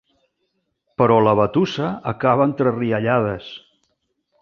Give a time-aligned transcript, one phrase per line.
[1.01, 3.55] Però la batussa acaba entre riallades.